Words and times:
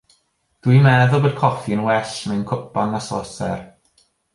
Dw 0.63 0.73
i'n 0.75 0.81
meddwl 0.87 1.21
bod 1.27 1.37
coffi'n 1.43 1.85
well 1.91 2.17
mewn 2.31 2.43
cwpan 2.55 3.01
a 3.03 3.07
sosar. 3.13 3.67